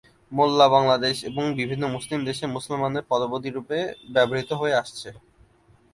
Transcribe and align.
মোল্লা 0.31 0.67
বাংলাদেশ 0.69 1.15
এবং 1.23 1.43
বিভিন্ন 1.53 1.83
মুসলিম 1.95 2.19
দেশে 2.25 2.45
মুসলমানদের 2.47 3.07
পদবী 3.09 3.49
রুপে 3.49 3.79
ব্যবহৃত 4.13 4.49
হয়ে 4.53 4.79
আসছে। 4.81 5.09